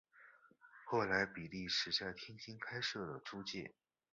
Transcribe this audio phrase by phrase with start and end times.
[0.83, 3.75] 后来比利时在天津开设了租界。